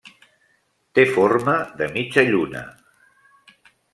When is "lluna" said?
2.31-2.65